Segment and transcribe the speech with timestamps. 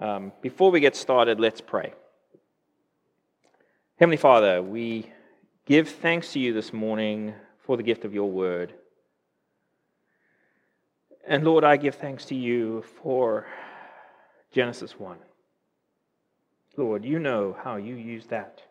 [0.00, 1.92] Um, before we get started, let's pray.
[3.98, 5.10] Heavenly Father, we
[5.66, 8.74] give thanks to you this morning for the gift of your word.
[11.26, 13.46] And Lord, I give thanks to you for
[14.52, 15.18] Genesis 1.
[16.76, 18.62] Lord, you know how you use that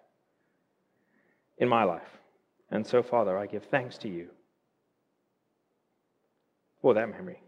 [1.57, 2.17] in my life.
[2.71, 4.29] And so, Father, I give thanks to you
[6.81, 7.41] for that memory.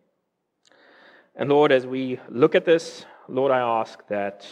[1.33, 4.47] And Lord, as we look at this, Lord, I ask that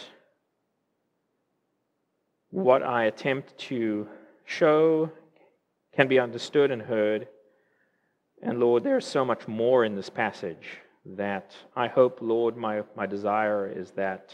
[2.50, 4.06] what I attempt to
[4.44, 5.10] show
[5.94, 7.26] can be understood and heard.
[8.40, 13.06] And Lord, there's so much more in this passage that I hope, Lord, my, my
[13.06, 14.32] desire is that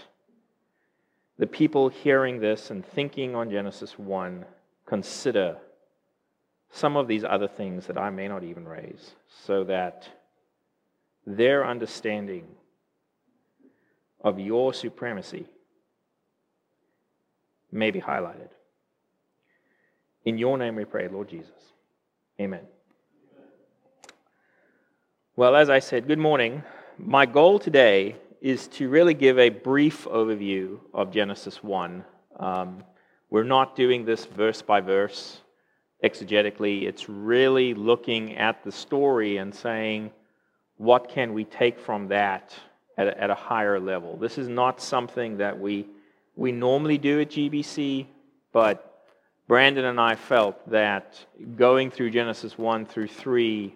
[1.39, 4.45] the people hearing this and thinking on Genesis 1
[4.85, 5.57] consider
[6.71, 9.13] some of these other things that I may not even raise,
[9.47, 10.07] so that
[11.27, 12.47] their understanding
[14.25, 15.47] of your supremacy
[17.71, 18.49] may be highlighted.
[20.25, 21.53] In your name we pray, Lord Jesus.
[22.41, 22.63] Amen.
[25.37, 26.63] Well, as I said, good morning.
[26.99, 32.05] My goal today is to really give a brief overview of Genesis 1.
[32.39, 32.83] Um,
[33.29, 35.41] we're not doing this verse by verse
[36.03, 36.85] exegetically.
[36.85, 40.13] It's really looking at the story and saying,
[40.77, 42.55] what can we take from that
[42.97, 44.17] at a, at a higher level?
[44.17, 45.87] This is not something that we,
[46.37, 48.07] we normally do at GBC,
[48.53, 49.07] but
[49.47, 51.19] Brandon and I felt that
[51.57, 53.75] going through Genesis 1 through 3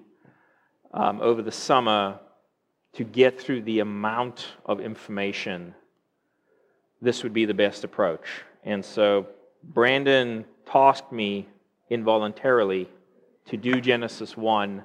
[0.94, 2.18] um, over the summer
[2.94, 5.74] to get through the amount of information,
[7.02, 8.26] this would be the best approach.
[8.64, 9.26] And so
[9.62, 11.48] Brandon tasked me
[11.90, 12.88] involuntarily
[13.46, 14.82] to do Genesis 1,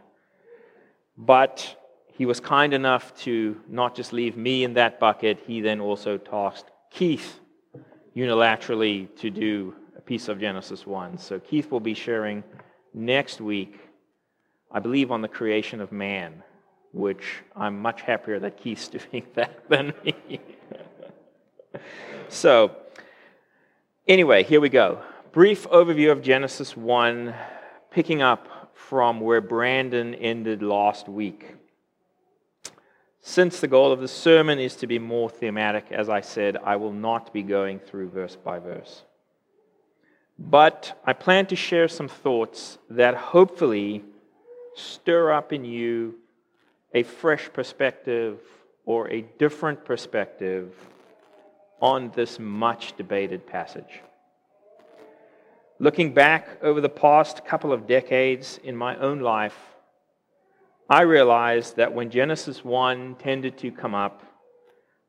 [1.17, 1.82] but
[2.15, 6.17] he was kind enough to not just leave me in that bucket, he then also
[6.17, 7.39] tasked Keith
[8.15, 11.17] unilaterally to do a piece of Genesis 1.
[11.17, 12.43] So Keith will be sharing
[12.93, 13.79] next week,
[14.71, 16.43] I believe, on the creation of man,
[16.91, 17.23] which
[17.55, 20.39] I'm much happier that Keith's doing that than me.
[22.29, 22.75] so,
[24.07, 25.01] anyway, here we go.
[25.31, 27.33] Brief overview of Genesis 1,
[27.89, 31.55] picking up from where Brandon ended last week.
[33.25, 36.75] Since the goal of the sermon is to be more thematic, as I said, I
[36.75, 39.03] will not be going through verse by verse.
[40.37, 44.03] But I plan to share some thoughts that hopefully
[44.75, 46.15] stir up in you
[46.93, 48.39] a fresh perspective
[48.85, 50.73] or a different perspective
[51.79, 54.01] on this much debated passage.
[55.79, 59.57] Looking back over the past couple of decades in my own life,
[60.93, 64.21] I realized that when Genesis 1 tended to come up,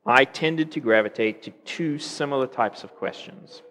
[0.03, 3.61] I tended to gravitate to two similar types of questions.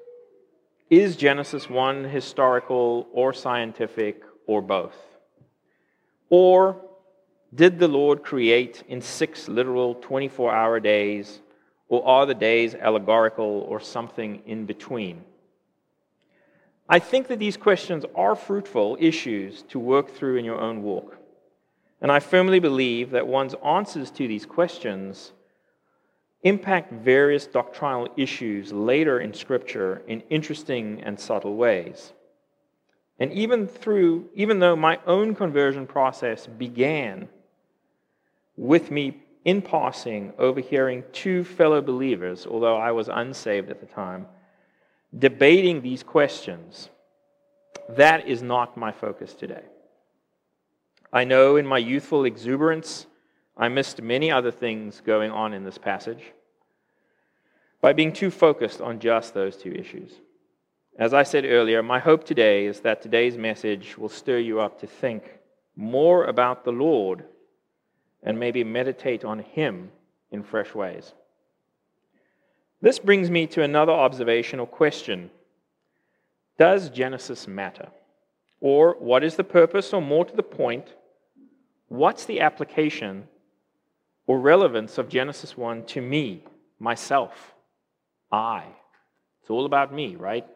[0.89, 4.95] Is Genesis 1 historical or scientific or both?
[6.31, 6.81] Or
[7.53, 11.41] did the Lord create in six literal 24 hour days,
[11.89, 15.25] or are the days allegorical or something in between?
[16.89, 21.19] I think that these questions are fruitful issues to work through in your own walk.
[22.05, 25.33] And I firmly believe that one's answers to these questions
[26.43, 32.13] impact various doctrinal issues later in Scripture in interesting and subtle ways.
[33.19, 37.27] And even through, even though my own conversion process began
[38.59, 44.27] with me in passing overhearing two fellow believers, although I was unsaved at the time,
[45.19, 46.91] debating these questions,
[47.89, 49.63] that is not my focus today.
[51.15, 53.07] I know in my youthful exuberance,
[53.57, 56.33] I missed many other things going on in this passage
[57.81, 60.15] by being too focused on just those two issues.
[60.99, 64.81] As I said earlier, my hope today is that today's message will stir you up
[64.81, 65.39] to think
[65.77, 67.23] more about the Lord
[68.25, 69.93] and maybe meditate on Him
[70.33, 71.13] in fresh ways.
[72.81, 75.31] This brings me to another observation or question
[76.59, 77.87] Does Genesis matter?
[78.61, 80.95] Or what is the purpose, or more to the point,
[81.89, 83.29] what's the application
[84.27, 86.43] or relevance of Genesis 1 to me,
[86.79, 87.55] myself,
[88.33, 88.65] I?
[89.41, 90.47] It's all about me, right?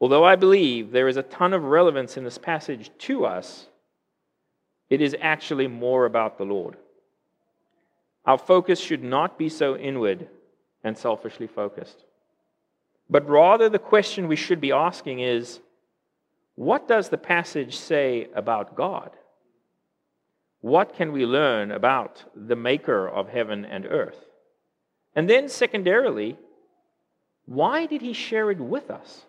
[0.00, 3.66] Although I believe there is a ton of relevance in this passage to us,
[4.90, 6.76] it is actually more about the Lord.
[8.24, 10.28] Our focus should not be so inward
[10.84, 12.04] and selfishly focused.
[13.08, 15.60] But rather, the question we should be asking is
[16.54, 19.10] what does the passage say about God?
[20.62, 24.28] What can we learn about the maker of heaven and earth?
[25.14, 26.38] And then, secondarily,
[27.44, 29.22] why did he share it with us?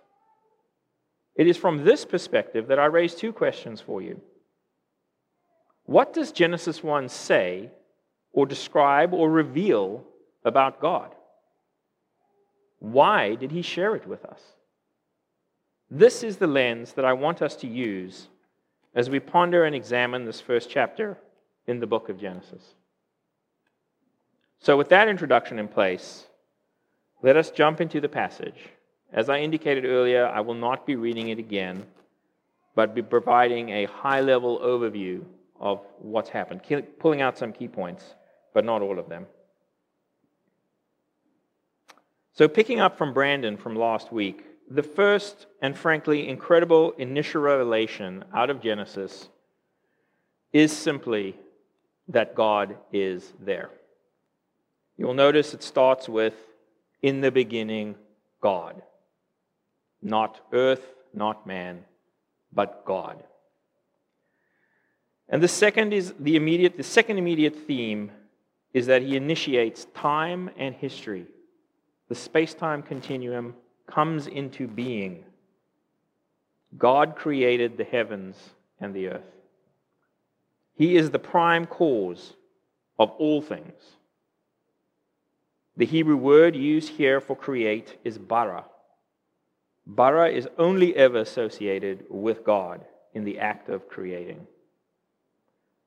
[1.36, 4.22] It is from this perspective that I raise two questions for you.
[5.86, 7.72] What does Genesis 1 say
[8.32, 10.06] or describe or reveal
[10.46, 11.16] about God?
[12.78, 14.42] Why did he share it with us?
[15.90, 18.28] This is the lens that I want us to use
[18.96, 21.18] as we ponder and examine this first chapter
[21.68, 22.76] in the book of Genesis.
[24.60, 26.28] So, with that introduction in place,
[27.22, 28.70] let us jump into the passage.
[29.12, 31.86] As I indicated earlier, I will not be reading it again,
[32.76, 35.24] but be providing a high level overview
[35.60, 36.62] of what's happened,
[37.00, 38.16] pulling out some key points,
[38.54, 39.26] but not all of them.
[42.34, 48.26] So, picking up from Brandon from last week, the first and frankly incredible initial revelation
[48.34, 49.30] out of Genesis
[50.52, 51.36] is simply
[52.08, 53.70] that God is there.
[54.98, 56.34] You'll notice it starts with,
[57.04, 57.96] in the beginning,
[58.42, 58.82] God.
[60.02, 61.86] Not earth, not man,
[62.52, 63.24] but God.
[65.30, 68.12] And the second is the immediate the second immediate theme
[68.74, 71.28] is that he initiates time and history.
[72.10, 73.56] The space-time continuum
[73.88, 75.24] comes into being.
[76.78, 78.36] God created the heavens
[78.80, 79.36] and the earth.
[80.76, 82.34] He is the prime cause
[82.98, 83.82] of all things.
[85.78, 88.66] The Hebrew word used here for create is bara.
[89.86, 94.48] Bara is only ever associated with God in the act of creating.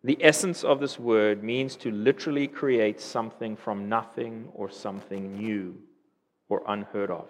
[0.05, 5.77] The essence of this word means to literally create something from nothing or something new
[6.49, 7.29] or unheard of.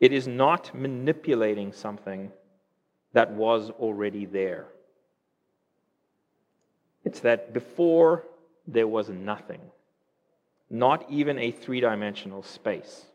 [0.00, 2.32] It is not manipulating something
[3.12, 4.66] that was already there.
[7.04, 8.24] It's that before
[8.66, 9.60] there was nothing,
[10.70, 13.06] not even a three dimensional space.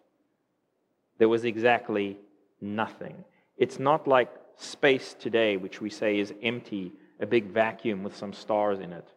[1.17, 2.17] There was exactly
[2.61, 3.23] nothing.
[3.57, 8.33] It's not like space today, which we say is empty a big vacuum with some
[8.33, 9.07] stars in it.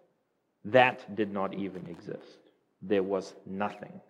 [0.64, 2.38] That did not even exist.
[2.80, 4.00] There was nothing.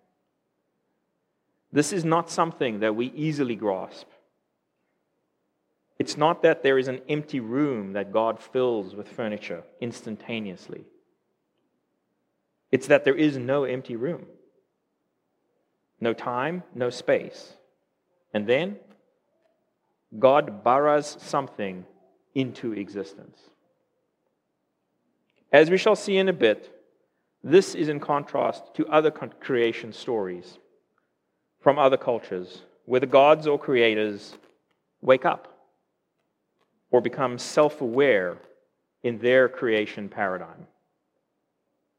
[1.71, 4.07] This is not something that we easily grasp.
[5.99, 10.85] It's not that there is an empty room that God fills with furniture instantaneously.
[12.71, 14.25] It's that there is no empty room,
[15.99, 17.53] no time, no space.
[18.33, 18.77] And then
[20.17, 21.85] God baras something
[22.33, 23.37] into existence.
[25.51, 26.73] As we shall see in a bit,
[27.43, 30.57] this is in contrast to other creation stories
[31.61, 34.35] from other cultures where the gods or creators
[35.01, 35.47] wake up
[36.91, 38.37] or become self aware
[39.03, 40.67] in their creation paradigm,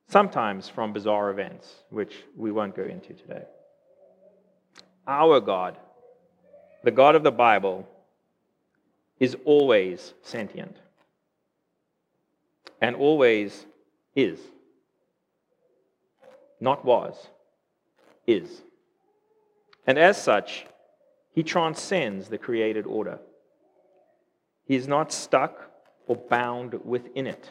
[0.09, 3.45] sometimes from bizarre events, which we won't go into today.
[5.07, 5.79] Our God,
[6.83, 7.89] the God of the Bible,
[9.19, 10.77] is always sentient
[12.81, 13.67] and always
[14.15, 14.39] is.
[16.61, 17.29] Not was,
[18.27, 18.63] is.
[19.91, 20.67] And as such,
[21.35, 23.19] he transcends the created order.
[24.65, 25.69] He is not stuck
[26.07, 27.51] or bound within it.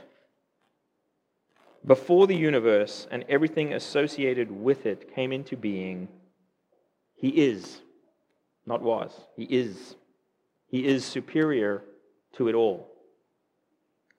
[1.85, 6.07] Before the universe and everything associated with it came into being,
[7.13, 7.81] he is,
[8.65, 9.97] not was, he is.
[10.69, 11.83] He is superior
[12.37, 12.89] to it all.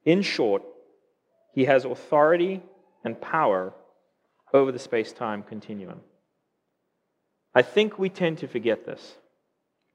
[0.04, 0.62] In short,
[1.54, 2.60] he has authority
[3.02, 3.72] and power
[4.52, 6.02] over the space time continuum.
[7.54, 9.16] I think we tend to forget this.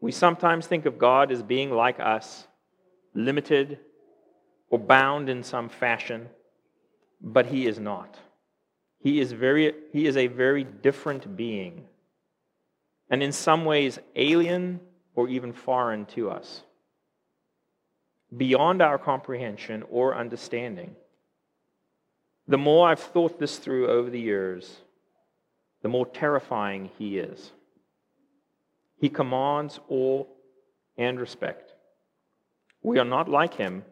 [0.01, 2.47] We sometimes think of God as being like us,
[3.13, 3.79] limited
[4.69, 6.29] or bound in some fashion,
[7.21, 8.17] but He is not.
[8.99, 11.85] He is, very, he is a very different being,
[13.09, 14.79] and in some ways alien
[15.13, 16.63] or even foreign to us,
[18.35, 20.95] beyond our comprehension or understanding.
[22.47, 24.81] The more I've thought this through over the years,
[25.85, 27.51] the more terrifying he is.
[28.97, 30.25] He commands awe
[30.97, 31.75] and respect.
[32.81, 33.83] We are not like him,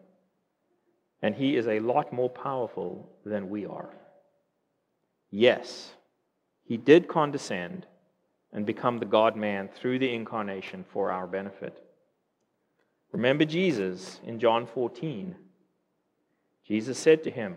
[1.22, 3.90] and he is a lot more powerful than we are.
[5.30, 5.92] Yes,
[6.64, 7.86] he did condescend
[8.52, 11.80] and become the God man through the incarnation for our benefit.
[13.12, 15.36] Remember Jesus in John 14.
[16.66, 17.54] Jesus said to him,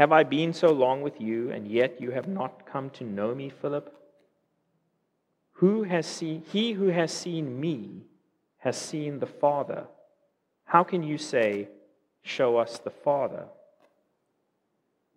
[0.00, 3.34] have I been so long with you, and yet you have not come to know
[3.34, 3.94] me, Philip?
[5.52, 8.06] Who has seen, he who has seen me
[8.60, 9.84] has seen the Father.
[10.64, 11.68] How can you say,
[12.22, 13.44] Show us the Father?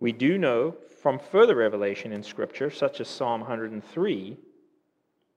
[0.01, 4.37] We do know from further revelation in Scripture, such as Psalm 103,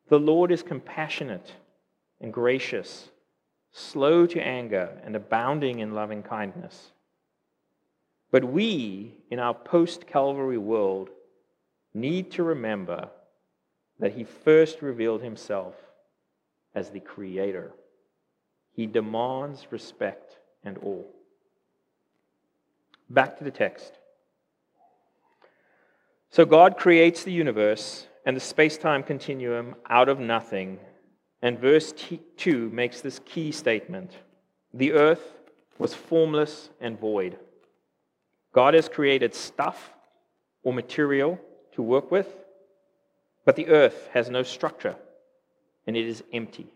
[0.09, 1.53] the Lord is compassionate
[2.21, 3.11] and gracious,
[3.71, 6.91] slow to anger, and abounding in loving kindness.
[8.37, 11.09] But we, in our post Calvary world,
[11.95, 13.09] need to remember
[13.99, 15.75] that He first revealed Himself
[16.75, 17.73] as the Creator.
[18.73, 21.07] He demands respect and awe.
[23.09, 23.95] Back to the text.
[26.29, 30.79] So God creates the universe and the space time continuum out of nothing.
[31.41, 31.95] And verse
[32.37, 34.11] 2 makes this key statement
[34.75, 35.39] The earth
[35.79, 37.39] was formless and void.
[38.57, 39.93] God has created stuff
[40.63, 41.39] or material
[41.73, 42.27] to work with,
[43.45, 44.97] but the earth has no structure
[45.87, 46.67] and it is empty,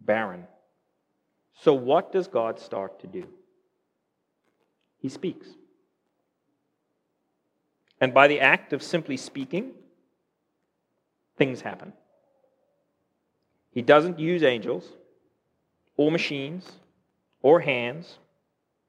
[0.00, 0.48] barren.
[1.60, 3.28] So, what does God start to do?
[4.98, 5.46] He speaks.
[8.00, 9.70] And by the act of simply speaking,
[11.38, 11.92] things happen.
[13.70, 14.84] He doesn't use angels,
[15.96, 16.72] or machines,
[17.40, 18.18] or hands,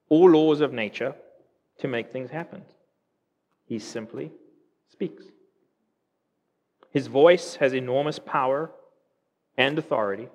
[0.09, 1.13] or laws of nature
[1.79, 2.63] to make things happen.
[3.65, 4.31] He simply
[4.91, 5.23] speaks.
[6.91, 8.71] His voice has enormous power
[9.57, 10.29] and authority.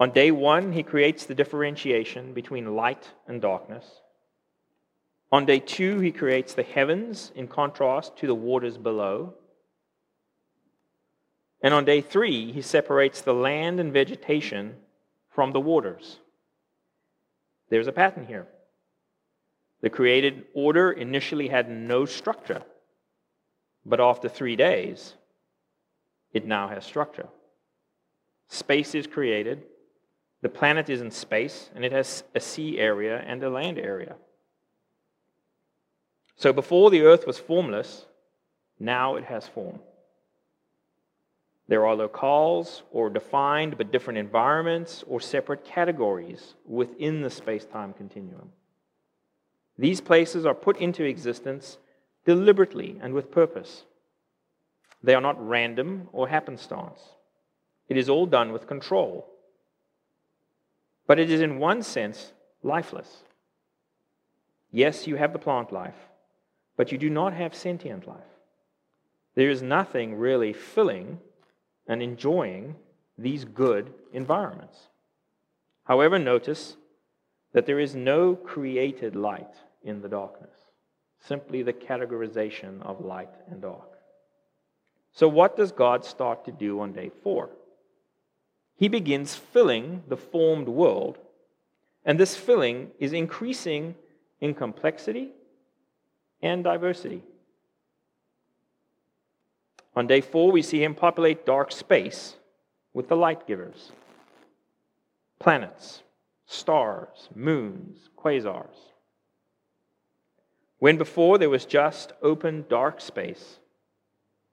[0.00, 3.84] On day one, he creates the differentiation between light and darkness.
[5.30, 9.34] On day two, he creates the heavens in contrast to the waters below.
[11.60, 14.76] And on day three, he separates the land and vegetation
[15.28, 16.20] from the waters.
[17.70, 18.46] There's a pattern here.
[19.84, 22.62] The created order initially had no structure,
[23.84, 25.12] but after three days,
[26.32, 27.28] it now has structure.
[28.48, 29.64] Space is created,
[30.40, 34.16] the planet is in space, and it has a sea area and a land area.
[36.34, 38.06] So before the earth was formless,
[38.80, 39.80] now it has form.
[41.68, 47.92] There are locales or defined but different environments or separate categories within the space time
[47.92, 48.50] continuum.
[49.78, 51.78] These places are put into existence
[52.24, 53.84] deliberately and with purpose.
[55.02, 57.00] They are not random or happenstance.
[57.88, 59.26] It is all done with control.
[61.06, 63.24] But it is, in one sense, lifeless.
[64.70, 66.08] Yes, you have the plant life,
[66.76, 68.22] but you do not have sentient life.
[69.34, 71.20] There is nothing really filling
[71.86, 72.76] and enjoying
[73.18, 74.88] these good environments.
[75.84, 76.76] However, notice
[77.52, 79.54] that there is no created light
[79.84, 80.56] in the darkness,
[81.20, 83.98] simply the categorization of light and dark.
[85.12, 87.50] So, what does God start to do on day four?
[88.76, 91.18] He begins filling the formed world,
[92.04, 93.94] and this filling is increasing
[94.40, 95.30] in complexity
[96.42, 97.22] and diversity.
[99.96, 102.34] On day four, we see him populate dark space
[102.92, 103.92] with the light givers
[105.38, 106.02] planets,
[106.46, 108.93] stars, moons, quasars.
[110.84, 113.58] When before there was just open dark space,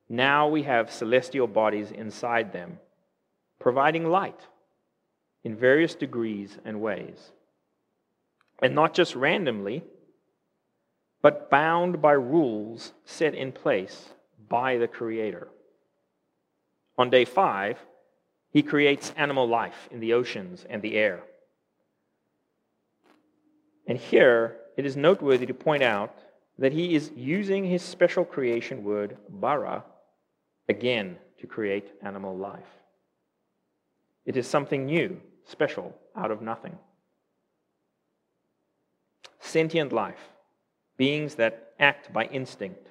[0.08, 2.80] now we have celestial bodies inside them,
[3.60, 4.40] providing light
[5.44, 7.34] in various degrees and ways.
[8.62, 9.84] And not just randomly,
[11.22, 14.12] but bound by rules set in place
[14.48, 15.50] by the Creator.
[16.98, 17.78] On day five,
[18.52, 21.24] he creates animal life in the oceans and the air.
[23.86, 26.16] And here, it is noteworthy to point out
[26.58, 29.84] that he is using his special creation word, bara,
[30.70, 32.68] again to create animal life.
[34.26, 36.78] It is something new, special, out of nothing.
[39.40, 40.30] Sentient life,
[40.98, 42.88] beings that act by instinct,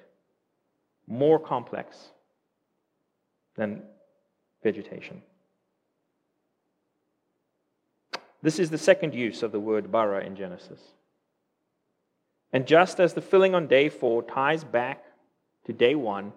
[1.07, 2.09] more complex
[3.55, 3.83] than
[4.63, 5.21] vegetation.
[8.41, 10.81] This is the second use of the word bara in Genesis.
[12.53, 15.03] And just as the filling on day four ties back
[15.65, 16.33] to day one,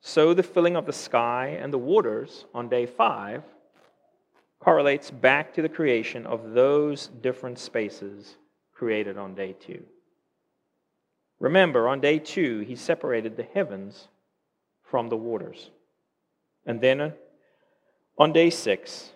[0.00, 3.42] so the filling of the sky and the waters on day five
[4.58, 8.36] correlates back to the creation of those different spaces
[8.72, 9.82] created on day two.
[11.38, 14.08] Remember, on day two, he separated the heavens
[14.82, 15.70] from the waters.
[16.66, 17.10] And then uh,
[18.18, 19.10] on day six,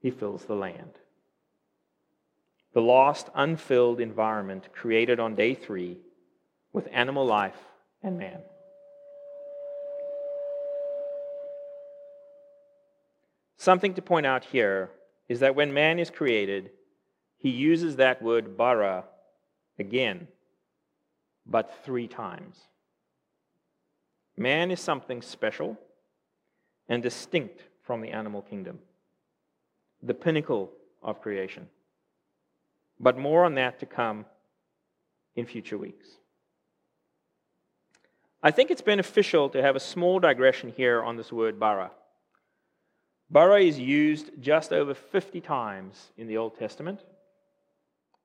[0.00, 0.92] he fills the land.
[2.74, 5.98] The lost, unfilled environment created on day three
[6.72, 7.56] with animal life
[8.02, 8.40] and man.
[13.56, 14.90] Something to point out here
[15.28, 16.70] is that when man is created,
[17.38, 19.04] he uses that word bara
[19.78, 20.26] again
[21.46, 22.56] but three times.
[24.36, 25.78] Man is something special
[26.88, 28.80] and distinct from the animal kingdom,
[30.02, 31.68] the pinnacle of creation.
[32.98, 34.26] But more on that to come
[35.34, 36.08] in future weeks.
[38.42, 41.90] I think it's beneficial to have a small digression here on this word bara.
[43.30, 47.00] Bara is used just over 50 times in the Old Testament.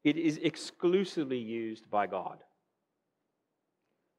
[0.04, 2.40] It is exclusively used by God.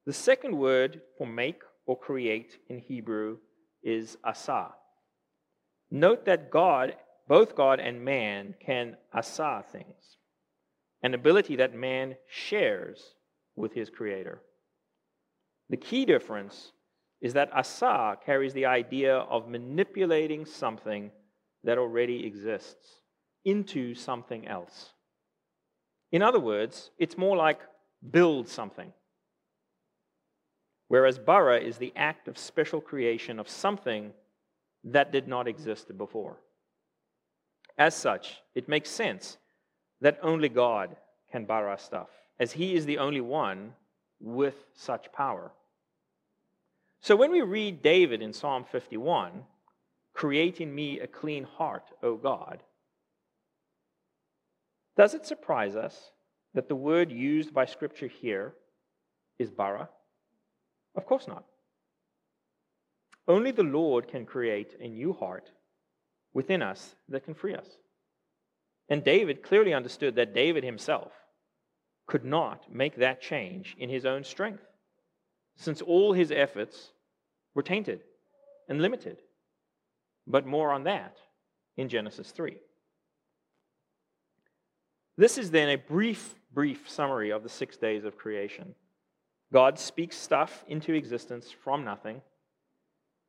[0.07, 3.38] The second word for make or create in Hebrew
[3.83, 4.69] is asa.
[5.90, 6.97] Note that God,
[7.28, 10.16] both God and man, can asa things,
[11.02, 13.14] an ability that man shares
[13.57, 14.40] with his creator.
[15.69, 16.73] The key difference
[17.21, 21.11] is that asa carries the idea of manipulating something
[21.64, 23.00] that already exists
[23.45, 24.90] into something else.
[26.12, 27.61] In other words, it's more like
[28.11, 28.92] build something.
[30.88, 34.12] Whereas bara is the act of special creation of something
[34.83, 36.38] that did not exist before.
[37.78, 39.38] As such, it makes sense
[40.00, 40.97] that only God
[41.30, 43.75] can bara stuff, as He is the only one
[44.21, 45.52] with such power.
[47.00, 49.45] So when we read David in Psalm 51,
[50.12, 52.62] create in me a clean heart, O God,
[54.97, 56.11] does it surprise us
[56.52, 58.54] that the word used by Scripture here
[59.38, 59.88] is bara?
[60.95, 61.45] Of course not.
[63.26, 65.50] Only the Lord can create a new heart
[66.35, 67.66] within us that can free us.
[68.90, 71.12] And David clearly understood that David himself
[72.06, 74.64] could not make that change in his own strength,
[75.56, 76.90] since all his efforts
[77.54, 78.00] were tainted
[78.68, 79.18] and limited.
[80.26, 81.16] But more on that
[81.76, 82.56] in Genesis 3.
[85.16, 88.75] This is then a brief, brief summary of the six days of creation.
[89.52, 92.23] God speaks stuff into existence from nothing.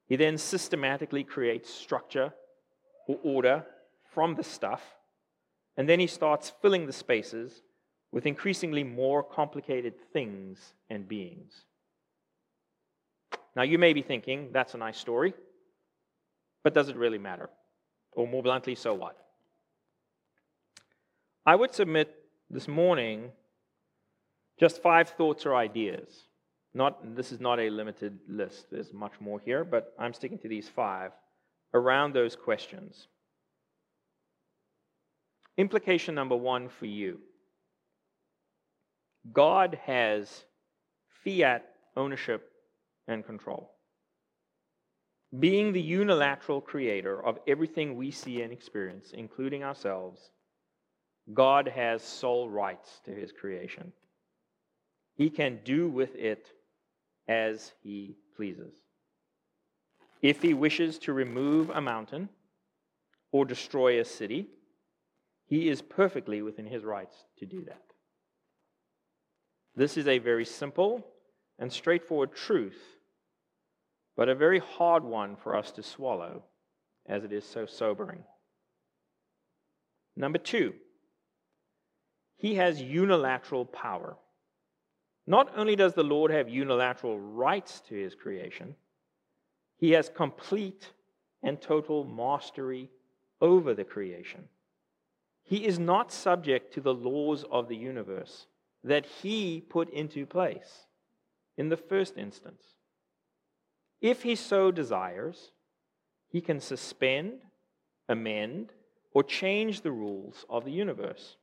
[0.08, 2.34] He then systematically creates structure
[3.08, 3.66] or order
[4.14, 4.82] from the stuff.
[5.78, 7.62] And then he starts filling the spaces
[8.12, 11.66] with increasingly more complicated things and beings.
[13.56, 15.34] Now, you may be thinking, that's a nice story,
[16.64, 17.50] but does it really matter?
[18.14, 19.18] Or more bluntly, so what?
[21.46, 22.16] I would submit
[22.50, 23.32] this morning
[24.60, 26.24] just five thoughts or ideas.
[26.74, 30.48] Not, this is not a limited list, there's much more here, but I'm sticking to
[30.48, 31.12] these five
[31.74, 33.08] around those questions.
[35.58, 37.20] Implication number one for you
[39.32, 40.46] God has
[41.24, 42.52] fiat ownership
[43.08, 43.72] and control.
[45.40, 50.32] Being the unilateral creator of everything we see and experience, including ourselves,
[51.34, 53.94] God has sole rights to his creation.
[55.16, 56.48] He can do with it
[57.28, 58.74] as he pleases.
[60.22, 62.30] If he wishes to remove a mountain
[63.32, 64.48] or destroy a city,
[65.52, 67.84] he is perfectly within his rights to do that.
[69.76, 71.06] This is a very simple
[71.60, 72.82] and straightforward truth,
[74.16, 76.44] but a very hard one for us to swallow,
[77.06, 78.24] as it is so sobering.
[80.16, 80.74] Number two,
[82.38, 84.16] he has unilateral power.
[85.28, 88.74] Not only does the Lord have unilateral rights to his creation,
[89.76, 90.94] he has complete
[91.44, 92.90] and total mastery
[93.42, 94.48] over the creation.
[95.52, 98.48] He is not subject to the laws of the universe
[98.86, 100.86] that he put into place
[101.58, 102.64] in the first instance.
[104.00, 105.52] If he so desires,
[106.30, 107.42] he can suspend,
[108.08, 108.72] amend,
[109.14, 111.36] or change the rules of the universe.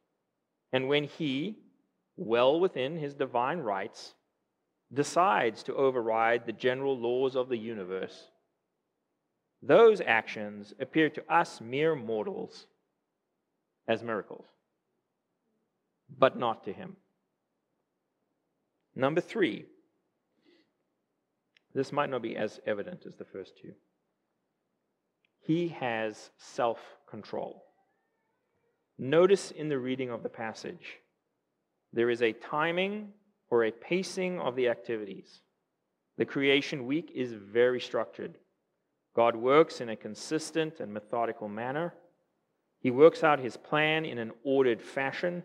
[0.72, 1.58] And when he,
[2.16, 4.14] well within his divine rights,
[4.90, 8.30] decides to override the general laws of the universe,
[9.60, 12.68] those actions appear to us mere mortals
[13.88, 14.46] as miracles,
[16.18, 16.96] but not to him.
[18.94, 19.64] Number three,
[21.74, 23.72] this might not be as evident as the first two.
[25.40, 27.64] He has self control.
[28.98, 30.98] Notice in the reading of the passage,
[31.92, 33.12] there is a timing
[33.48, 35.40] or a pacing of the activities.
[36.18, 38.36] The creation week is very structured.
[39.14, 41.94] God works in a consistent and methodical manner.
[42.80, 45.44] He works out his plan in an ordered fashion.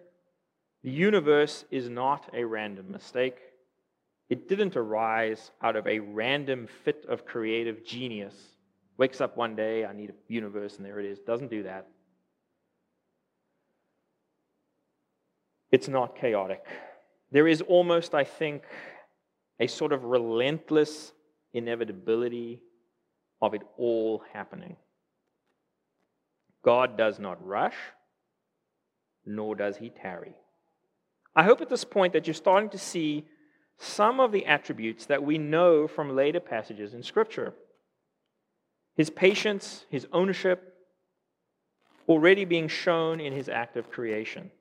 [0.84, 3.38] The universe is not a random mistake.
[4.30, 8.36] It didn't arise out of a random fit of creative genius.
[8.98, 11.20] Wakes up one day, I need a universe, and there it is.
[11.20, 11.88] Doesn't do that.
[15.72, 16.64] It's not chaotic.
[17.32, 18.64] There is almost, I think,
[19.60, 21.14] a sort of relentless
[21.54, 22.62] inevitability
[23.42, 24.78] of it all happening.
[26.64, 27.76] God does not rush,
[29.26, 30.34] nor does he tarry.
[31.36, 33.26] I hope at this point that you're starting to see
[33.78, 37.54] some of the attributes that we know from later passages in Scripture
[38.96, 40.76] his patience, his ownership,
[42.08, 44.52] already being shown in his act of creation.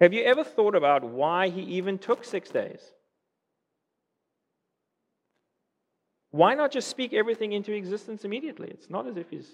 [0.00, 2.80] Have you ever thought about why he even took six days?
[6.30, 8.68] Why not just speak everything into existence immediately?
[8.70, 9.48] It's not as if he's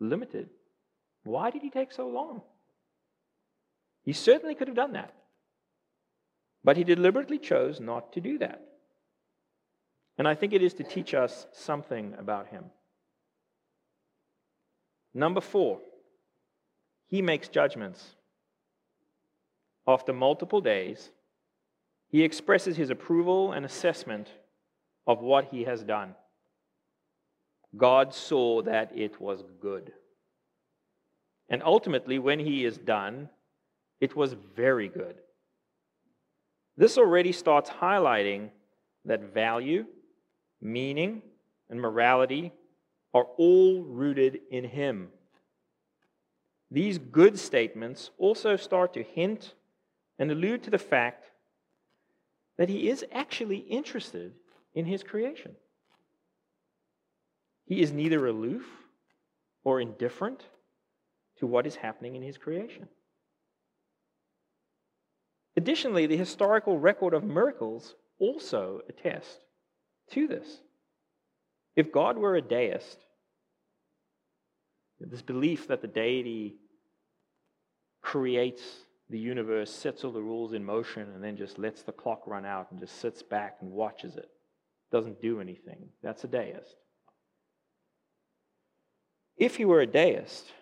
[0.00, 0.50] limited.
[1.24, 2.42] Why did he take so long?
[4.02, 5.12] He certainly could have done that.
[6.64, 8.62] But he deliberately chose not to do that.
[10.16, 12.64] And I think it is to teach us something about him.
[15.14, 15.80] Number four,
[17.06, 18.04] he makes judgments.
[19.86, 21.10] After multiple days,
[22.08, 24.28] he expresses his approval and assessment
[25.06, 26.14] of what he has done.
[27.76, 29.92] God saw that it was good.
[31.48, 33.28] And ultimately, when he is done,
[34.00, 35.16] it was very good.
[36.76, 38.50] This already starts highlighting
[39.04, 39.86] that value,
[40.60, 41.22] meaning,
[41.70, 42.52] and morality
[43.14, 45.08] are all rooted in him.
[46.70, 49.54] These good statements also start to hint
[50.18, 51.30] and allude to the fact
[52.58, 54.34] that he is actually interested
[54.74, 55.54] in his creation.
[57.68, 58.64] He is neither aloof
[59.62, 60.42] or indifferent
[61.38, 62.88] to what is happening in his creation.
[65.54, 69.44] Additionally, the historical record of miracles also attest
[70.12, 70.62] to this.
[71.76, 73.04] If God were a deist,
[74.98, 76.56] this belief that the deity
[78.00, 78.62] creates
[79.10, 82.46] the universe, sets all the rules in motion, and then just lets the clock run
[82.46, 84.30] out and just sits back and watches it,
[84.90, 86.76] doesn't do anything, that's a deist.
[89.38, 90.52] If he were a deist,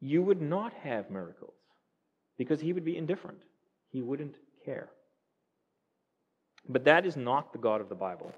[0.00, 1.54] you would not have miracles
[2.36, 3.40] because he would be indifferent.
[3.90, 4.88] He wouldn't care.
[6.68, 8.32] But that is not the God of the Bible.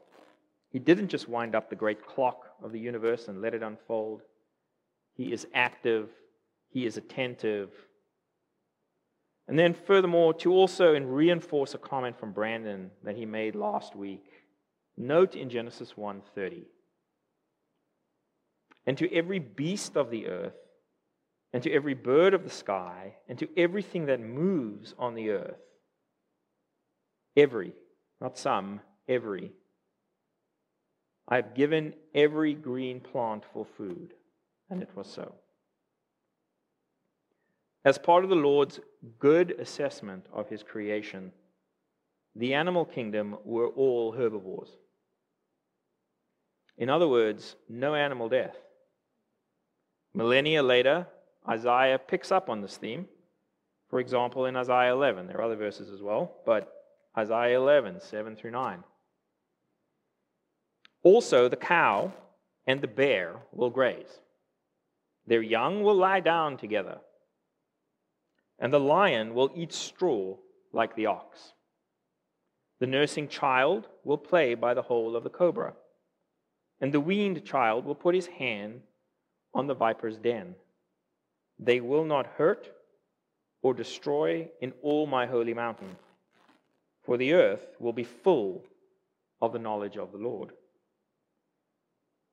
[0.70, 4.22] He didn't just wind up the great clock of the universe and let it unfold.
[5.14, 6.09] He is active,
[6.68, 7.70] he is attentive.
[9.48, 14.24] And then, furthermore, to also reinforce a comment from Brandon that he made last week,
[14.96, 16.66] note in Genesis 1:30,
[18.90, 20.57] and to every beast of the earth
[21.53, 25.61] and to every bird of the sky, and to everything that moves on the earth.
[27.37, 27.72] Every,
[28.20, 29.53] not some, every.
[31.29, 34.14] I have given every green plant for food.
[34.68, 35.37] And it was so.
[37.85, 38.81] As part of the Lord's
[39.20, 41.31] good assessment of his creation,
[42.35, 44.70] the animal kingdom were all herbivores.
[46.76, 48.57] In other words, no animal death.
[50.14, 51.07] Millennia later,
[51.49, 53.07] Isaiah picks up on this theme.
[53.88, 56.73] For example, in Isaiah 11, there are other verses as well, but
[57.16, 58.85] Isaiah 11, 7 through 9.
[61.03, 62.12] Also, the cow
[62.66, 64.20] and the bear will graze.
[65.27, 66.99] Their young will lie down together,
[68.59, 70.37] and the lion will eat straw
[70.73, 71.53] like the ox.
[72.81, 75.75] The nursing child will play by the hole of the cobra,
[76.81, 78.83] and the weaned child will put his hand
[79.54, 80.54] on the viper's den.
[81.58, 82.70] They will not hurt
[83.62, 85.96] or destroy in all my holy mountain,
[87.04, 88.64] for the earth will be full
[89.42, 90.52] of the knowledge of the Lord.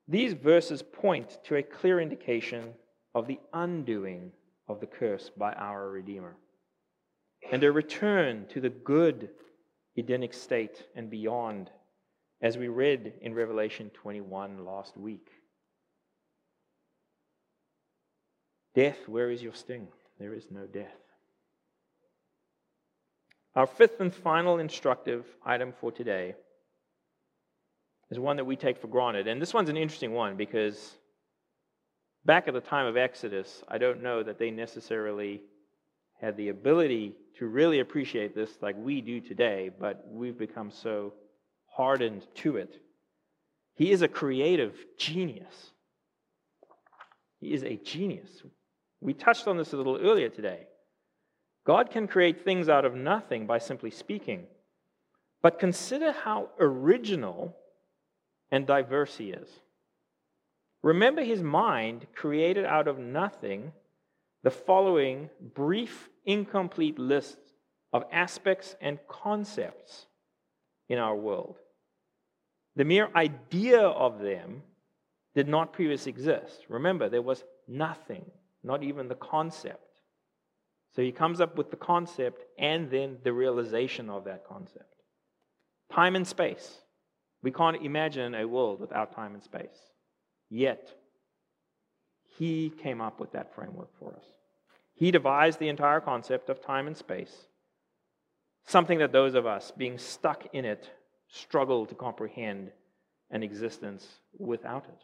[0.08, 2.74] These verses point to a clear indication
[3.14, 4.32] of the undoing
[4.68, 6.36] of the curse by our Redeemer
[7.52, 9.30] and a return to the good
[9.98, 11.70] Edenic state and beyond,
[12.42, 15.30] as we read in Revelation 21 last week.
[18.78, 19.88] Death, where is your sting?
[20.20, 21.00] There is no death.
[23.56, 26.36] Our fifth and final instructive item for today
[28.12, 29.28] is one that we take for granted.
[29.28, 30.96] And this one's an interesting one because
[32.24, 35.42] back at the time of Exodus, I don't know that they necessarily
[36.22, 41.16] had the ability to really appreciate this like we do today, but we've become so
[41.66, 42.80] hardened to it.
[43.74, 45.72] He is a creative genius.
[47.40, 48.44] He is a genius.
[49.02, 50.68] We touched on this a little earlier today.
[51.66, 54.48] God can create things out of nothing by simply speaking.
[55.42, 57.56] But consider how original
[58.52, 59.50] and diverse he is.
[60.82, 63.74] Remember, his mind created out of nothing
[64.44, 67.38] the following brief, incomplete list
[67.92, 70.08] of aspects and concepts
[70.88, 71.58] in our world.
[72.76, 74.62] The mere idea of them
[75.36, 76.66] did not previously exist.
[76.70, 78.26] Remember, there was nothing,
[78.64, 80.02] not even the concept.
[80.96, 84.96] So he comes up with the concept and then the realization of that concept.
[85.92, 86.82] Time and space.
[87.44, 89.92] We can't imagine a world without time and space.
[90.50, 90.94] Yet,
[92.38, 94.26] he came up with that framework for us.
[94.94, 97.48] He devised the entire concept of time and space,
[98.66, 100.90] something that those of us being stuck in it
[101.28, 102.72] struggle to comprehend
[103.30, 105.04] an existence without it.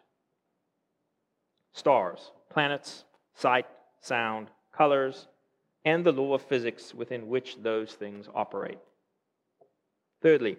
[1.73, 3.03] Stars, planets,
[3.35, 3.65] sight,
[4.01, 5.27] sound, colors,
[5.85, 8.79] and the law of physics within which those things operate.
[10.21, 10.57] Thirdly,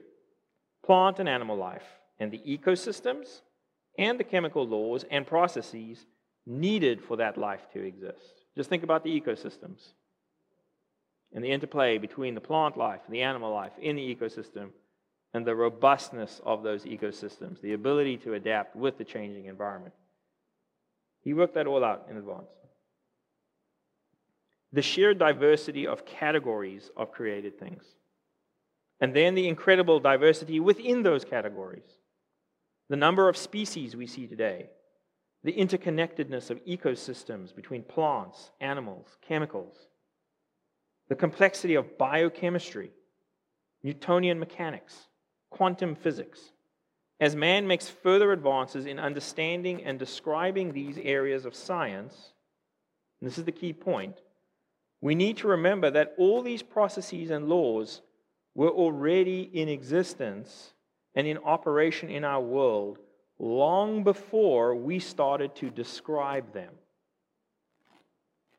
[0.85, 1.87] plant and animal life
[2.19, 3.41] and the ecosystems
[3.99, 6.07] and the chemical laws and processes
[6.47, 8.45] needed for that life to exist.
[8.57, 9.93] Just think about the ecosystems
[11.33, 14.71] and the interplay between the plant life and the animal life in the ecosystem
[15.33, 19.95] and the robustness of those ecosystems, the ability to adapt with the changing environment.
[21.23, 22.51] He worked that all out in advance
[24.75, 27.85] the sheer diversity of categories of created things.
[29.01, 32.01] And then the incredible diversity within those categories.
[32.89, 34.67] The number of species we see today,
[35.45, 39.77] the interconnectedness of ecosystems between plants, animals, chemicals,
[41.09, 42.91] the complexity of biochemistry,
[43.85, 45.07] Newtonian mechanics,
[45.51, 46.41] quantum physics.
[47.21, 52.33] As man makes further advances in understanding and describing these areas of science,
[53.21, 54.17] and this is the key point,
[55.05, 58.01] we need to remember that all these processes and laws
[58.55, 60.73] were already in existence
[61.15, 62.97] and in operation in our world
[63.39, 66.73] long before we started to describe them.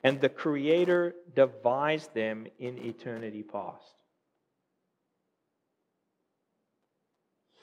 [0.03, 3.95] And the Creator devised them in eternity past.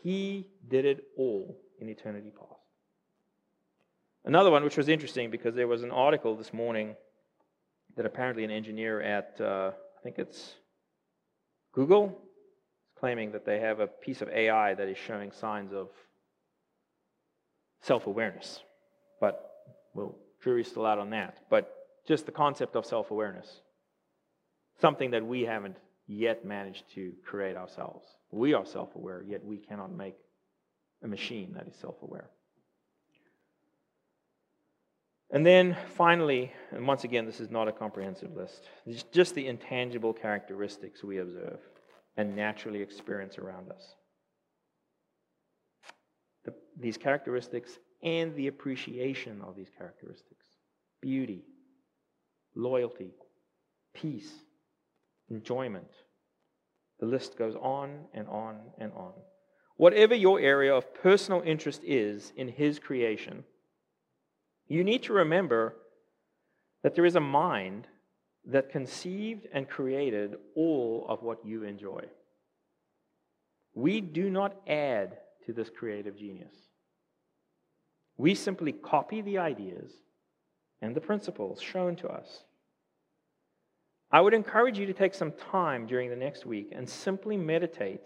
[0.02, 2.50] He did it all in eternity past.
[4.24, 6.96] Another one, which was interesting because there was an article this morning
[7.96, 10.54] that apparently an engineer at, uh, I think it's
[11.72, 15.88] Google, is claiming that they have a piece of AI that is showing signs of
[17.82, 18.60] self awareness.
[19.20, 19.50] But,
[19.94, 21.38] well, jury's still out on that.
[21.50, 21.72] But
[22.06, 23.60] just the concept of self awareness,
[24.80, 25.76] something that we haven't
[26.06, 28.06] yet managed to create ourselves.
[28.30, 30.16] We are self aware, yet we cannot make
[31.02, 32.30] a machine that is self aware.
[35.32, 38.68] And then finally, and once again, this is not a comprehensive list,
[39.12, 41.58] just the intangible characteristics we observe
[42.18, 43.94] and naturally experience around us.
[46.44, 50.46] The, these characteristics and the appreciation of these characteristics
[51.00, 51.42] beauty,
[52.54, 53.14] loyalty,
[53.94, 54.32] peace,
[55.30, 55.90] enjoyment.
[57.00, 59.14] The list goes on and on and on.
[59.78, 63.44] Whatever your area of personal interest is in His creation,
[64.72, 65.76] you need to remember
[66.82, 67.86] that there is a mind
[68.46, 72.04] that conceived and created all of what you enjoy.
[73.74, 76.54] We do not add to this creative genius.
[78.16, 79.92] We simply copy the ideas
[80.80, 82.44] and the principles shown to us.
[84.10, 88.04] I would encourage you to take some time during the next week and simply meditate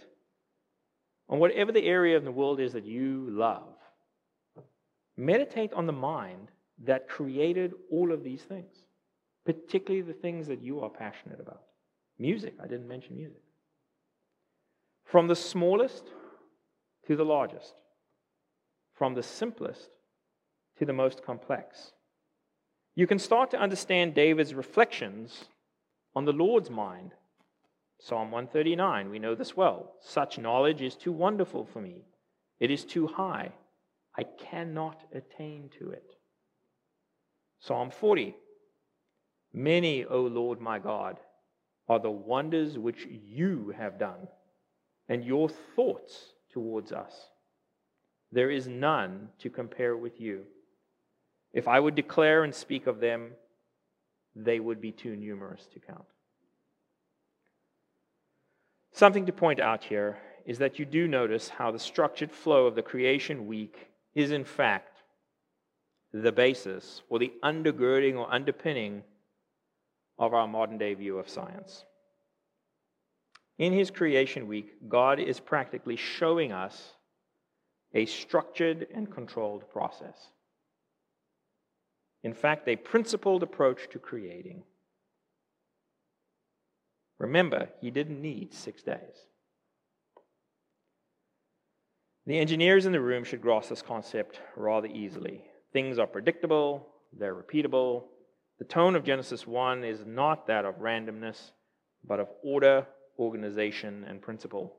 [1.28, 3.74] on whatever the area of the world is that you love.
[5.16, 6.48] Meditate on the mind
[6.84, 8.84] that created all of these things,
[9.44, 11.62] particularly the things that you are passionate about.
[12.18, 13.42] Music, I didn't mention music.
[15.04, 16.04] From the smallest
[17.06, 17.74] to the largest,
[18.94, 19.90] from the simplest
[20.78, 21.92] to the most complex.
[22.94, 25.44] You can start to understand David's reflections
[26.14, 27.12] on the Lord's mind.
[27.98, 29.94] Psalm 139, we know this well.
[30.00, 32.04] Such knowledge is too wonderful for me,
[32.58, 33.52] it is too high.
[34.18, 36.15] I cannot attain to it.
[37.66, 38.36] Psalm 40
[39.52, 41.18] Many, O Lord my God,
[41.88, 44.28] are the wonders which you have done,
[45.08, 47.12] and your thoughts towards us.
[48.30, 50.42] There is none to compare with you.
[51.52, 53.32] If I would declare and speak of them,
[54.36, 56.04] they would be too numerous to count.
[58.92, 62.76] Something to point out here is that you do notice how the structured flow of
[62.76, 64.95] the creation week is, in fact,
[66.22, 69.02] the basis or the undergirding or underpinning
[70.18, 71.84] of our modern day view of science.
[73.58, 76.92] In his creation week, God is practically showing us
[77.94, 80.30] a structured and controlled process.
[82.22, 84.64] In fact, a principled approach to creating.
[87.18, 89.26] Remember, he didn't need six days.
[92.26, 95.44] The engineers in the room should grasp this concept rather easily.
[95.76, 98.04] Things are predictable, they're repeatable.
[98.58, 101.50] The tone of Genesis 1 is not that of randomness,
[102.02, 102.86] but of order,
[103.18, 104.74] organization, and principle.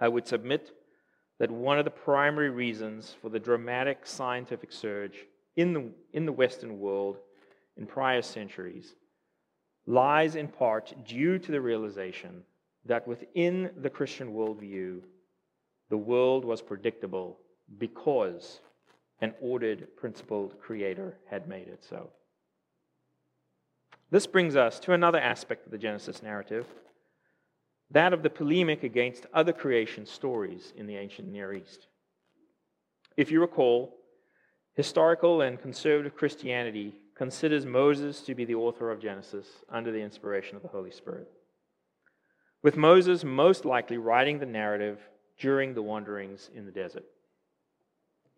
[0.00, 0.70] I would submit
[1.38, 6.32] that one of the primary reasons for the dramatic scientific surge in the, in the
[6.32, 7.18] Western world
[7.76, 8.94] in prior centuries
[9.84, 12.44] lies in part due to the realization
[12.86, 15.02] that within the Christian worldview,
[15.90, 17.40] the world was predictable
[17.76, 18.60] because
[19.20, 22.10] an ordered, principled creator had made it so.
[24.10, 26.66] This brings us to another aspect of the Genesis narrative
[27.90, 31.86] that of the polemic against other creation stories in the ancient Near East.
[33.16, 33.96] If you recall,
[34.74, 40.56] historical and conservative Christianity considers Moses to be the author of Genesis under the inspiration
[40.56, 41.28] of the Holy Spirit,
[42.62, 44.98] with Moses most likely writing the narrative
[45.38, 47.04] during the wanderings in the desert.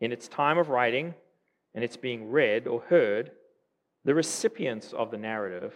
[0.01, 1.15] In its time of writing
[1.75, 3.33] and its being read or heard,
[4.05, 5.75] the recipients of the narrative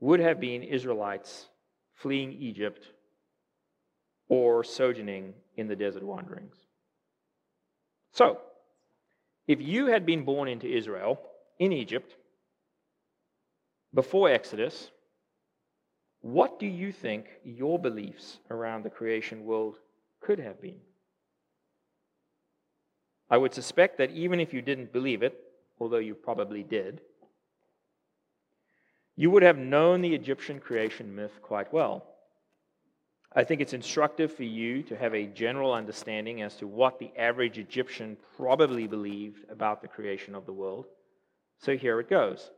[0.00, 1.46] would have been Israelites
[1.94, 2.92] fleeing Egypt
[4.28, 6.56] or sojourning in the desert wanderings.
[8.12, 8.38] So,
[9.46, 11.20] if you had been born into Israel
[11.58, 12.16] in Egypt
[13.94, 14.90] before Exodus,
[16.20, 19.76] what do you think your beliefs around the creation world
[20.20, 20.80] could have been?
[23.30, 25.38] I would suspect that even if you didn't believe it,
[25.80, 27.00] although you probably did,
[29.16, 32.06] you would have known the Egyptian creation myth quite well.
[33.34, 37.10] I think it's instructive for you to have a general understanding as to what the
[37.18, 40.86] average Egyptian probably believed about the creation of the world.
[41.58, 42.50] So here it goes.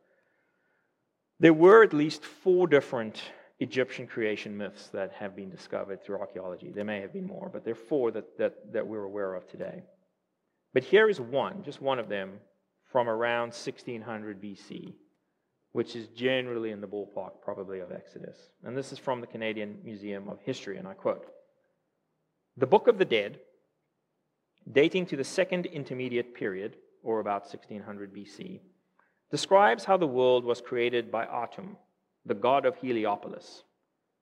[1.40, 3.22] There were at least four different
[3.60, 6.70] Egyptian creation myths that have been discovered through archaeology.
[6.70, 9.48] There may have been more, but there are four that, that, that we're aware of
[9.48, 9.82] today.
[10.78, 12.34] But here is one, just one of them,
[12.92, 14.94] from around 1600 BC,
[15.72, 18.38] which is generally in the ballpark, probably, of Exodus.
[18.62, 21.26] And this is from the Canadian Museum of History, and I quote
[22.58, 23.40] The Book of the Dead,
[24.70, 28.60] dating to the Second Intermediate Period, or about 1600 BC,
[29.32, 31.74] describes how the world was created by Atum,
[32.24, 33.64] the god of Heliopolis,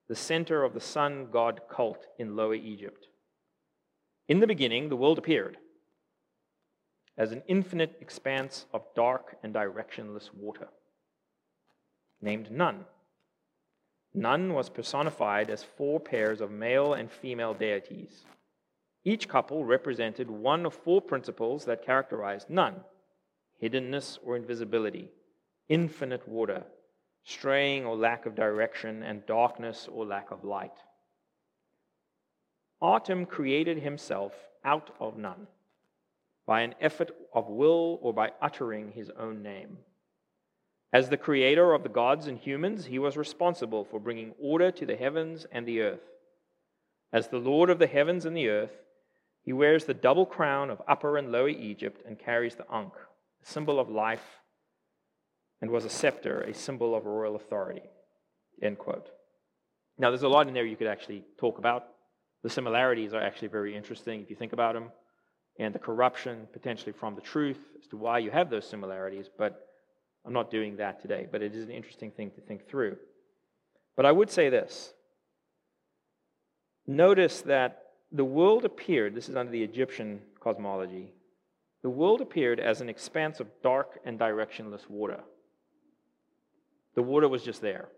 [0.09, 3.09] the center of the sun god cult in Lower Egypt.
[4.27, 5.59] In the beginning, the world appeared
[7.19, 10.69] as an infinite expanse of dark and directionless water,
[12.21, 12.85] named Nun.
[14.15, 18.25] Nun was personified as four pairs of male and female deities.
[19.05, 22.81] Each couple represented one of four principles that characterized Nun
[23.63, 25.09] hiddenness or invisibility,
[25.71, 26.63] infinite water,
[27.25, 30.77] straying or lack of direction, and darkness or lack of light.
[32.83, 35.47] Atum created himself out of Nun
[36.47, 39.79] by an effort of will or by uttering his own name.
[40.93, 44.87] As the creator of the gods and humans, he was responsible for bringing order to
[44.87, 46.09] the heavens and the earth.
[47.13, 48.71] As the Lord of the heavens and the earth,
[49.43, 52.95] he wears the double crown of Upper and Lower Egypt and carries the Ankh,
[53.43, 54.41] a symbol of life,
[55.61, 57.83] and was a scepter, a symbol of royal authority.
[58.63, 59.11] End quote.
[59.99, 61.89] Now, there's a lot in there you could actually talk about.
[62.43, 64.91] The similarities are actually very interesting if you think about them
[65.59, 69.69] and the corruption potentially from the truth as to why you have those similarities, but
[70.25, 71.27] I'm not doing that today.
[71.31, 72.97] But it is an interesting thing to think through.
[73.97, 74.93] But I would say this
[76.87, 81.13] notice that the world appeared, this is under the Egyptian cosmology,
[81.83, 85.21] the world appeared as an expanse of dark and directionless water.
[86.95, 87.89] The water was just there.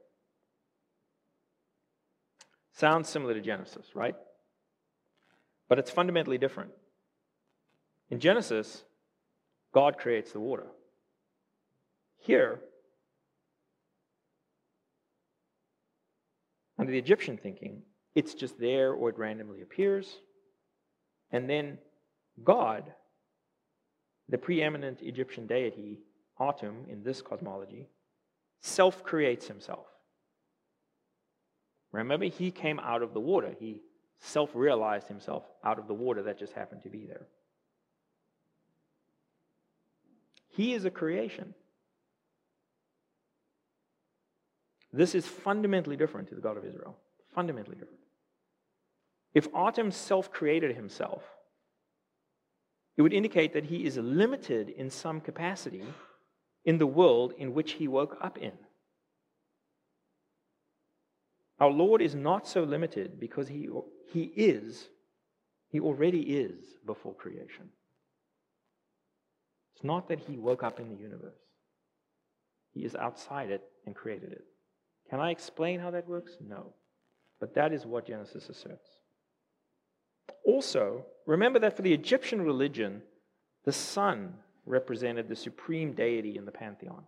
[2.73, 4.15] Sounds similar to Genesis, right?
[5.69, 6.71] But it's fundamentally different.
[8.11, 8.85] In Genesis,
[9.75, 10.67] God creates the water.
[12.17, 12.61] Here,
[16.79, 17.83] under the Egyptian thinking,
[18.15, 20.21] it's just there or it randomly appears.
[21.31, 21.79] And then
[22.43, 22.85] God,
[24.29, 26.01] the preeminent Egyptian deity,
[26.41, 27.89] Atum, in this cosmology,
[28.61, 29.87] self creates himself.
[31.93, 33.55] Remember, he came out of the water.
[33.59, 33.83] He
[34.21, 37.27] self realized himself out of the water that just happened to be there.
[40.59, 41.55] He is a creation.
[44.93, 46.97] This is fundamentally different to the God of Israel.
[47.33, 48.01] Fundamentally different.
[49.35, 51.23] If Atum self created himself,
[52.97, 55.85] it would indicate that he is limited in some capacity
[56.65, 58.59] in the world in which he woke up in.
[61.61, 63.69] Our Lord is not so limited because he,
[64.13, 64.89] he is,
[65.69, 67.71] he already is before creation.
[69.79, 71.39] It's not that he woke up in the universe,
[72.75, 74.45] he is outside it and created it.
[75.09, 76.33] Can I explain how that works?
[76.45, 76.75] No.
[77.39, 78.89] But that is what Genesis asserts.
[80.45, 83.03] Also, remember that for the Egyptian religion,
[83.65, 84.35] the sun
[84.67, 87.05] represented the supreme deity in the pantheon.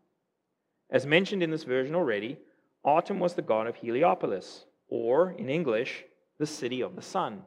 [0.91, 2.39] As mentioned in this version already,
[2.87, 6.05] Atum was the god of Heliopolis, or in English,
[6.39, 7.43] the city of the sun.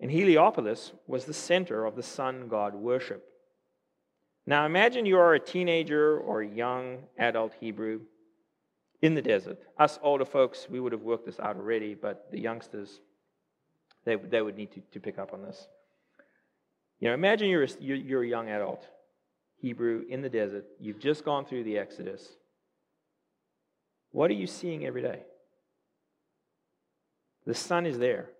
[0.00, 3.26] And Heliopolis was the center of the sun god worship.
[4.50, 8.00] Now imagine you are a teenager or a young adult Hebrew
[9.00, 9.60] in the desert.
[9.78, 12.98] Us older folks, we would have worked this out already, but the youngsters,
[14.04, 15.68] they, they would need to, to pick up on this.
[16.98, 18.88] You know, imagine you're a, you're a young adult
[19.54, 20.64] Hebrew in the desert.
[20.80, 22.30] You've just gone through the Exodus.
[24.10, 25.20] What are you seeing every day?
[27.46, 28.30] The sun is there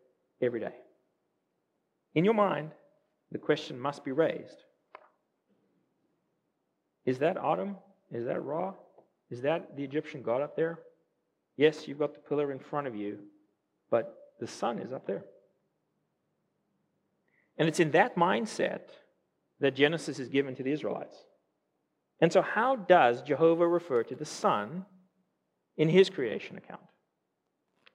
[0.43, 0.75] every day.
[2.17, 2.73] In your mind,
[3.31, 4.65] the question must be raised
[7.05, 7.77] Is that Atum?
[8.11, 8.75] Is that Ra?
[9.31, 10.81] Is that the Egyptian God up there?
[11.57, 13.19] Yes, you've got the pillar in front of you,
[13.91, 15.25] but the sun is up there.
[17.59, 18.81] And it's in that mindset
[19.61, 21.17] that Genesis is given to the Israelites.
[22.21, 24.85] And so, how does Jehovah refer to the sun
[25.77, 26.83] in his creation account?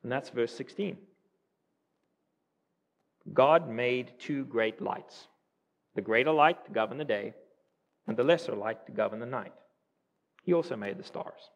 [0.03, 0.97] And that's verse 16.
[3.33, 5.27] God made two great lights
[5.95, 7.33] the greater light to govern the day,
[8.07, 9.53] and the lesser light to govern the night.
[10.43, 11.49] He also made the stars.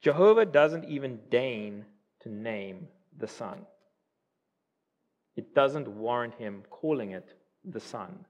[0.00, 1.84] Jehovah doesn't even deign
[2.20, 3.66] to name the sun.
[5.34, 7.34] It doesn't warrant him calling it
[7.64, 8.24] the sun.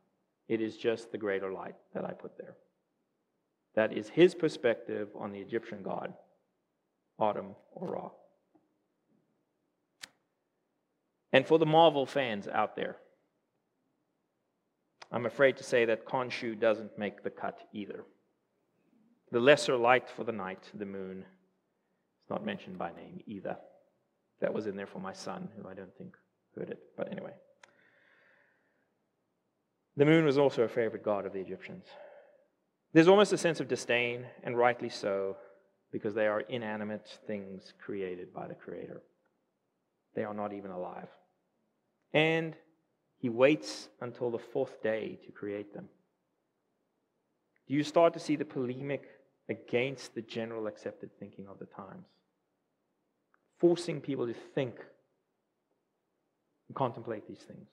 [0.49, 2.57] It is just the greater light that I put there.
[3.75, 6.15] That is his perspective on the Egyptian god,
[7.21, 8.11] Atum or Ra.
[11.33, 12.97] And for the Marvel fans out there,
[15.13, 18.05] I'm afraid to say that Khonshu doesn't make the cut either.
[19.33, 23.57] The lesser light for the night, the moon, is not mentioned by name either.
[24.41, 26.17] That was in there for my son, who I don't think
[26.57, 26.79] heard it.
[26.97, 27.33] But anyway.
[29.97, 31.87] The moon was also a favorite god of the Egyptians.
[32.93, 35.37] There's almost a sense of disdain, and rightly so,
[35.93, 39.03] because they are inanimate things created by the Creator.
[40.15, 41.09] They are not even alive.
[42.13, 42.57] And
[43.19, 45.89] he waits until the fourth day to create them.
[47.67, 49.09] Do you start to see the polemic
[49.49, 52.07] against the general accepted thinking of the times?
[53.59, 54.77] Forcing people to think
[56.69, 57.69] and contemplate these things.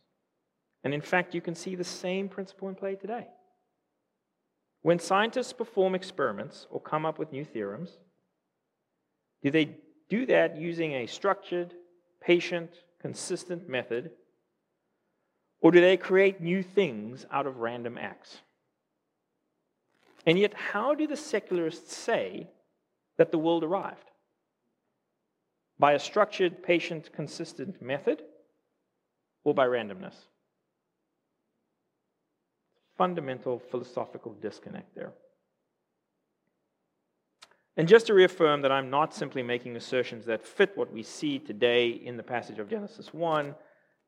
[0.83, 3.27] And in fact, you can see the same principle in play today.
[4.81, 7.97] When scientists perform experiments or come up with new theorems,
[9.41, 9.77] do they
[10.09, 11.73] do that using a structured,
[12.21, 12.69] patient,
[12.99, 14.11] consistent method,
[15.63, 18.37] or do they create new things out of random acts?
[20.27, 22.47] And yet, how do the secularists say
[23.17, 24.11] that the world arrived?
[25.79, 28.21] By a structured, patient, consistent method,
[29.43, 30.13] or by randomness?
[32.97, 35.13] fundamental philosophical disconnect there.
[37.75, 41.39] And just to reaffirm that I'm not simply making assertions that fit what we see
[41.39, 43.55] today in the passage of Genesis 1,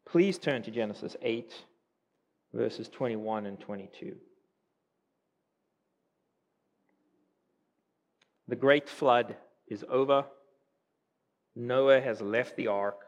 [0.06, 1.54] please turn to Genesis 8,
[2.54, 4.16] verses 21 and 22.
[8.48, 9.36] The great flood
[9.68, 10.26] is over.
[11.56, 13.00] Noah has left the ark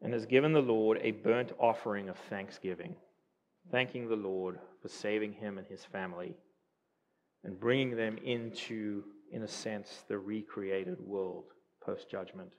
[0.00, 2.96] and has given the Lord a burnt offering of thanksgiving
[3.70, 6.34] thanking the Lord for saving him and his family
[7.44, 11.44] and bringing them into, in a sense, the recreated world
[11.82, 12.52] post judgment.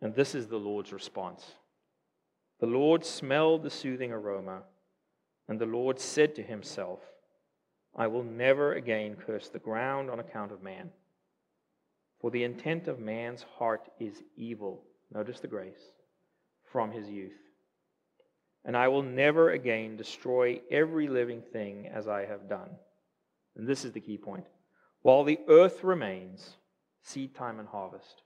[0.00, 1.44] And this is the Lord's response.
[2.60, 4.62] The Lord smelled the soothing aroma,
[5.48, 7.00] and the Lord said to himself,
[7.96, 10.90] I will never again curse the ground on account of man.
[12.20, 14.82] For the intent of man's heart is evil.
[15.12, 15.92] Notice the grace
[16.64, 17.48] from his youth
[18.68, 22.68] and I will never again destroy every living thing as I have done.
[23.56, 24.44] And this is the key point.
[25.00, 26.56] While the earth remains,
[27.02, 28.22] seed time and harvest,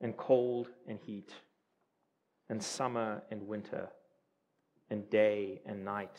[0.00, 1.32] and cold and heat,
[2.48, 3.88] and summer and winter,
[4.90, 6.18] and day and night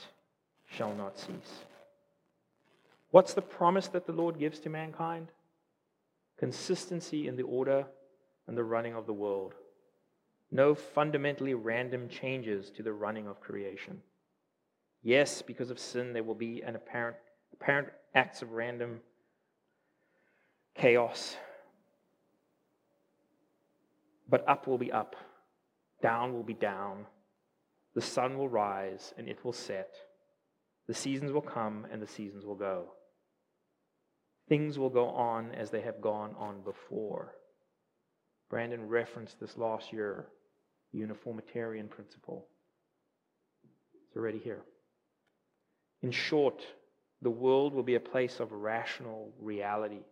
[0.67, 1.65] shall not cease.
[3.11, 5.27] What's the promise that the Lord gives to mankind?
[6.37, 7.85] Consistency in the order
[8.47, 9.55] and the running of the world
[10.51, 14.01] no fundamentally random changes to the running of creation.
[15.03, 17.17] Yes, because of sin, there will be an apparent,
[17.53, 19.01] apparent acts of random
[20.75, 21.35] chaos,
[24.27, 25.15] But up will be up,
[26.01, 27.05] down will be down.
[27.93, 29.93] The sun will rise and it will set.
[30.87, 32.91] The seasons will come and the seasons will go.
[34.49, 37.33] Things will go on as they have gone on before.
[38.49, 40.27] Brandon referenced this last year,
[40.91, 42.47] uniformitarian principle.
[44.07, 44.61] It's already here.
[46.03, 46.63] In short,
[47.21, 50.03] the world will be a place of rational reality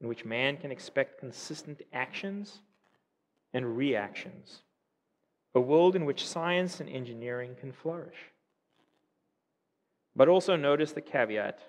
[0.00, 2.60] in which man can expect consistent actions
[3.52, 4.62] and reactions.
[5.54, 8.16] A world in which science and engineering can flourish.
[10.14, 11.60] But also notice the caveat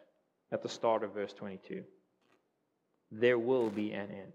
[0.51, 1.83] at the start of verse 22
[3.11, 4.33] there will be an end.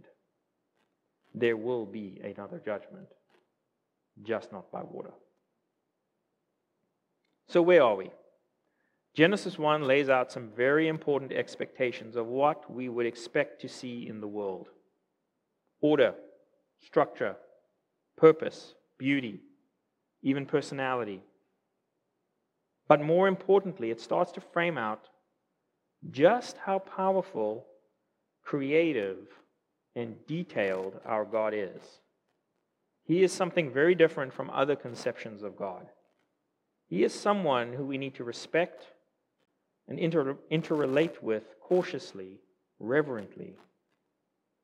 [1.34, 3.08] There will be another judgment,
[4.22, 5.12] just not by water.
[7.48, 8.10] So, where are we?
[9.14, 14.06] Genesis 1 lays out some very important expectations of what we would expect to see
[14.08, 14.68] in the world
[15.82, 16.14] order,
[16.84, 17.36] structure,
[18.16, 19.40] purpose, beauty,
[20.22, 21.22] even personality.
[22.88, 25.08] But more importantly, it starts to frame out
[26.10, 27.66] just how powerful,
[28.44, 29.18] creative,
[29.94, 31.82] and detailed our God is.
[33.04, 35.86] He is something very different from other conceptions of God.
[36.88, 38.86] He is someone who we need to respect
[39.88, 42.40] and inter- interrelate with cautiously,
[42.78, 43.56] reverently,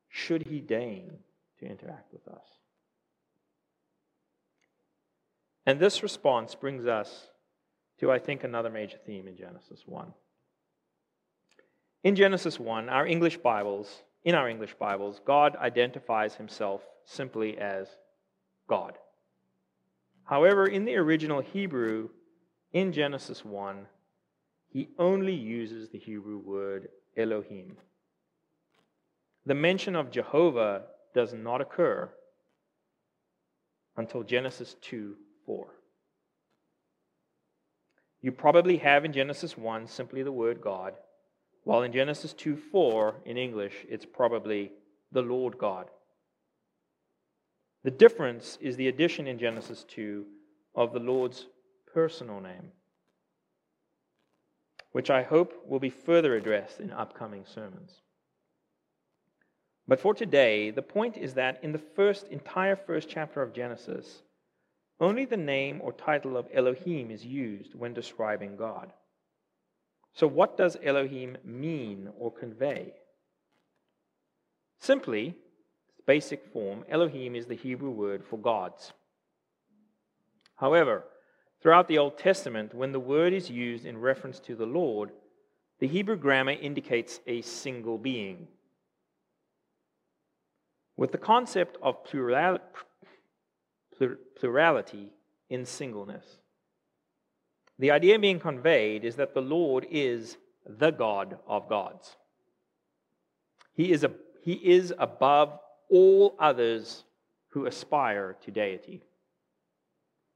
[0.09, 1.19] should he deign
[1.59, 2.43] to interact with us.
[5.65, 7.27] And this response brings us
[7.99, 10.13] to, I think, another major theme in Genesis 1.
[12.03, 17.87] In Genesis 1, our English Bibles, in our English Bibles, God identifies himself simply as
[18.67, 18.97] God.
[20.23, 22.09] However, in the original Hebrew,
[22.71, 23.85] in Genesis 1,
[24.71, 27.77] he only uses the Hebrew word Elohim.
[29.45, 30.83] The mention of Jehovah
[31.13, 32.09] does not occur
[33.97, 35.67] until Genesis 2 4.
[38.21, 40.93] You probably have in Genesis 1 simply the word God,
[41.63, 44.71] while in Genesis 2 4 in English, it's probably
[45.11, 45.87] the Lord God.
[47.83, 50.25] The difference is the addition in Genesis 2
[50.75, 51.47] of the Lord's
[51.93, 52.71] personal name
[54.91, 58.01] which I hope will be further addressed in upcoming sermons.
[59.89, 64.21] But for today, the point is that in the first entire first chapter of Genesis,
[65.01, 68.93] only the name or title of Elohim is used when describing God.
[70.13, 72.93] So, what does Elohim mean or convey?
[74.79, 75.35] Simply,
[76.05, 78.93] basic form, Elohim is the Hebrew word for gods.
[80.55, 81.03] However,
[81.61, 85.11] Throughout the Old Testament, when the word is used in reference to the Lord,
[85.79, 88.47] the Hebrew grammar indicates a single being.
[90.99, 92.57] With the concept of plural,
[94.37, 95.13] plurality
[95.49, 96.25] in singleness.
[97.77, 100.35] The idea being conveyed is that the Lord is
[100.67, 102.17] the God of gods.
[103.71, 104.11] He is, a,
[104.43, 105.57] he is above
[105.89, 107.05] all others
[107.51, 109.01] who aspire to deity.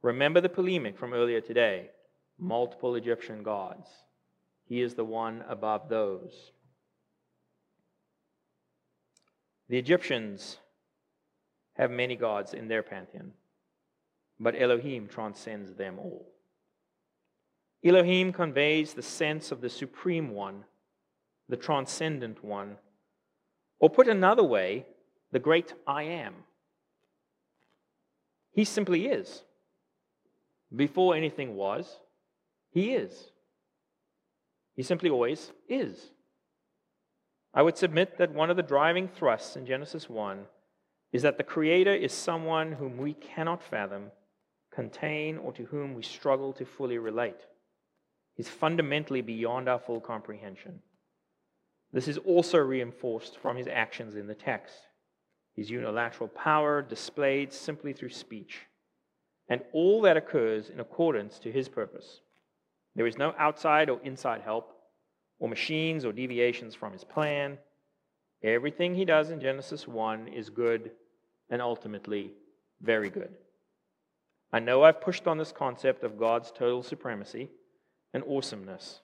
[0.02, 1.90] Remember the polemic from earlier today
[2.40, 3.90] multiple Egyptian gods.
[4.64, 6.53] He is the one above those.
[9.74, 10.60] The Egyptians
[11.78, 13.32] have many gods in their pantheon,
[14.40, 16.32] but Elohim transcends them all.
[17.84, 20.66] Elohim conveys the sense of the supreme one,
[21.50, 22.78] the transcendent one,
[23.80, 24.86] or put another way,
[25.32, 26.36] the great I am.
[28.52, 29.42] He simply is.
[30.76, 31.98] Before anything was,
[32.70, 33.32] He is.
[34.76, 36.13] He simply always is.
[37.54, 40.46] I would submit that one of the driving thrusts in Genesis 1
[41.12, 44.12] is that the Creator is someone whom we cannot fathom,
[44.74, 47.42] contain, or to whom we struggle to fully relate.
[48.36, 50.80] He's fundamentally beyond our full comprehension.
[51.92, 54.74] This is also reinforced from his actions in the text.
[55.56, 58.62] His unilateral power displayed simply through speech
[59.50, 62.22] and all that occurs in accordance to his purpose.
[62.96, 64.76] There is no outside or inside help,
[65.44, 67.58] or machines or deviations from his plan.
[68.42, 70.92] Everything he does in Genesis 1 is good
[71.50, 72.32] and ultimately
[72.82, 73.28] very good.
[74.54, 77.50] I know I've pushed on this concept of God's total supremacy
[78.14, 79.02] and awesomeness.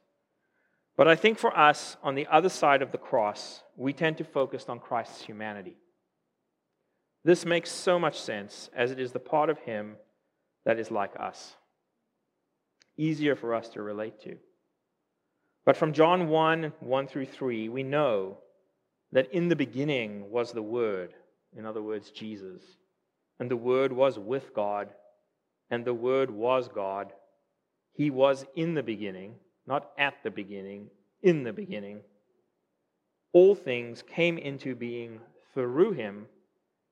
[0.95, 4.23] But I think for us, on the other side of the cross, we tend to
[4.23, 5.75] focus on Christ's humanity.
[7.25, 9.97] This makes so much sense as it is the part of Him
[10.63, 11.57] that is like us.
[12.95, 14.37] Easier for us to relate to.
[15.65, 18.37] But from John 1 1 through 3, we know
[19.11, 21.13] that in the beginning was the Word,
[21.55, 22.61] in other words, Jesus.
[23.39, 24.89] and the Word was with God,
[25.69, 27.13] and the Word was God.
[27.93, 29.35] He was in the beginning,
[29.65, 30.89] not at the beginning,
[31.21, 32.01] in the beginning.
[33.31, 35.19] All things came into being
[35.53, 36.27] through him,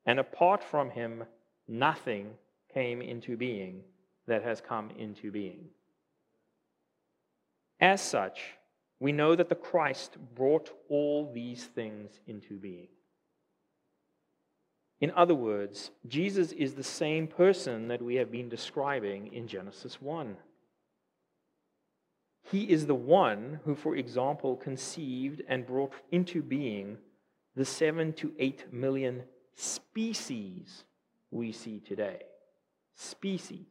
[0.05, 1.24] and apart from him,
[1.68, 2.32] nothing
[2.74, 3.84] came into being
[4.28, 5.65] that has come into being.
[7.80, 8.57] As such,
[8.99, 12.87] we know that the Christ brought all these things into being.
[14.99, 20.01] In other words, Jesus is the same person that we have been describing in Genesis
[20.01, 20.37] 1.
[22.49, 26.97] He is the one who, for example, conceived and brought into being
[27.55, 29.23] the seven to eight million
[29.53, 30.85] species
[31.29, 32.21] we see today.
[32.95, 33.67] Species.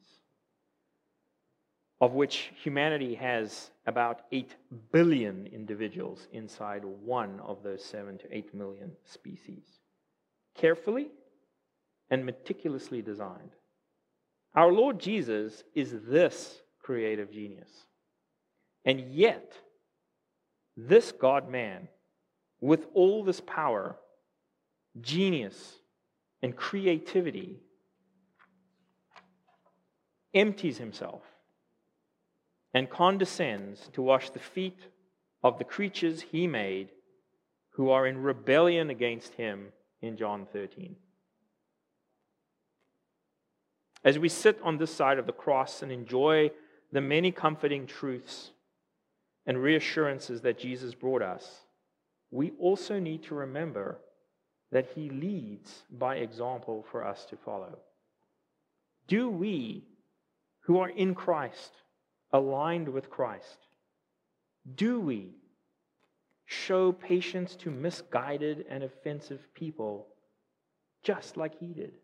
[2.01, 4.57] Of which humanity has about 8
[4.93, 9.65] billion individuals inside one of those 7 to 8 million species.
[10.55, 11.09] Carefully
[12.11, 13.53] and meticulously designed.
[14.55, 17.71] Our Lord Jesus is this creative genius.
[18.85, 19.53] And yet,
[20.77, 21.89] this God man,
[22.61, 23.97] with all this power,
[25.01, 25.77] genius,
[26.43, 27.61] and creativity,
[30.35, 31.23] empties himself
[32.77, 34.79] and condescends to wash the feet
[35.43, 36.91] of the creatures he made
[37.71, 39.69] who are in rebellion against him
[40.03, 40.95] in John 13.
[44.05, 46.51] As we sit on this side of the cross and enjoy
[46.93, 48.51] the many comforting truths
[49.47, 51.63] and reassurances that Jesus brought us,
[52.31, 53.97] we also need to remember
[54.71, 57.79] that he leads by example for us to follow.
[59.09, 59.87] Do we,
[60.65, 61.73] who are in Christ,
[62.37, 63.59] aligned with Christ,
[64.75, 65.37] do we
[66.45, 70.09] show patience to misguided and offensive people
[71.03, 71.95] just like he did?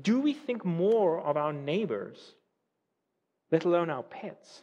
[0.00, 2.34] Do we think more of our neighbors
[3.52, 4.62] let alone our pets,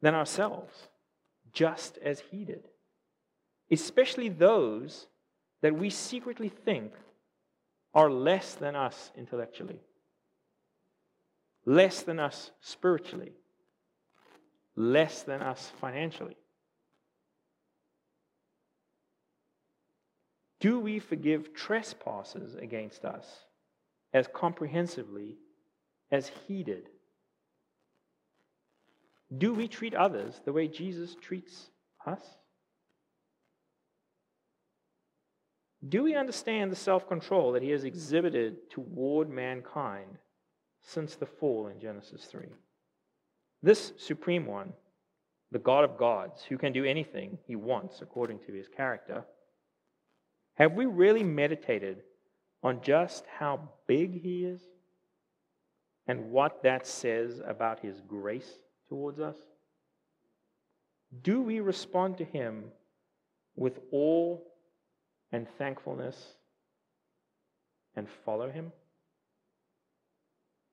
[0.00, 0.88] than ourselves,
[1.52, 2.64] just as he did.
[3.70, 5.06] Especially those
[5.62, 6.92] that we secretly think
[7.94, 9.80] are less than us intellectually,
[11.66, 13.32] less than us spiritually,
[14.76, 16.36] less than us financially.
[20.60, 23.26] Do we forgive trespasses against us
[24.14, 25.36] as comprehensively
[26.10, 26.88] as he did?
[29.36, 31.70] Do we treat others the way Jesus treats
[32.06, 32.22] us?
[35.86, 40.18] Do we understand the self control that he has exhibited toward mankind
[40.86, 42.46] since the fall in Genesis 3?
[43.62, 44.72] This supreme one,
[45.52, 49.24] the God of gods, who can do anything he wants according to his character,
[50.54, 52.02] have we really meditated
[52.62, 54.62] on just how big he is
[56.06, 58.58] and what that says about his grace
[58.88, 59.36] towards us?
[61.22, 62.64] Do we respond to Him
[63.54, 64.38] with awe
[65.32, 66.34] and thankfulness
[67.94, 68.72] and follow Him?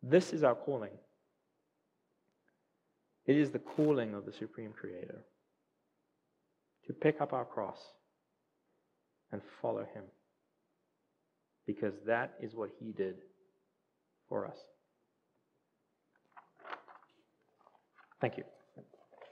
[0.03, 0.91] This is our calling.
[3.25, 5.23] It is the calling of the Supreme Creator
[6.87, 7.79] to pick up our cross
[9.31, 10.03] and follow Him
[11.65, 13.15] because that is what He did
[14.27, 14.57] for us.
[18.19, 18.43] Thank you.